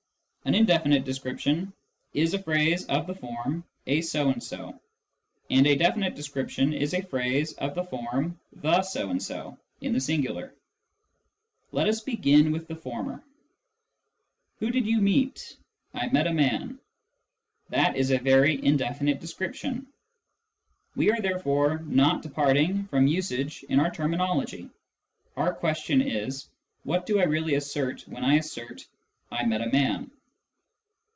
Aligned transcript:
An 0.43 0.55
indefinite 0.55 1.05
description 1.05 1.71
is 2.15 2.33
a 2.33 2.41
phrase 2.41 2.85
of 2.87 3.05
the 3.07 3.13
form" 3.13 3.63
a 3.87 4.01
so 4.01 4.29
and 4.29 4.41
so," 4.43 4.81
and 5.51 5.67
a 5.67 5.75
definite 5.75 6.15
description 6.15 6.73
is 6.73 6.95
a 6.95 7.03
phrase 7.03 7.53
of 7.53 7.75
the 7.75 7.83
form" 7.83 8.39
the 8.63 8.81
so 8.81 9.11
and 9.11 9.21
so" 9.21 9.55
(in 9.81 9.93
the 9.93 9.99
singular). 9.99 10.53
Let 11.71 11.87
us 11.87 12.01
begin 12.01 12.51
with 12.51 12.67
the 12.67 12.75
former." 12.75 13.23
Who 14.59 14.71
did 14.71 14.87
you 14.87 14.99
meet?" 14.99 15.55
"I 15.93 16.07
met 16.09 16.25
a 16.25 16.33
man."" 16.33 16.79
That 17.69 17.95
is 17.95 18.09
a 18.09 18.17
very 18.17 18.61
indefinite 18.65 19.19
description." 19.21 19.85
We 20.95 21.11
are 21.11 21.21
therefore 21.21 21.77
not 21.85 22.23
departing 22.23 22.85
from 22.87 23.05
usage 23.05 23.63
in 23.69 23.79
our 23.79 23.91
terminology. 23.91 24.71
Our 25.37 25.53
question 25.53 26.01
is: 26.01 26.49
What 26.83 27.05
do 27.05 27.19
I 27.19 27.23
really 27.25 27.53
assert 27.55 28.01
when 28.07 28.25
I 28.25 28.37
assert" 28.37 28.83
I 29.31 29.45
met 29.45 29.61
a 29.61 29.69
man 29.71 30.09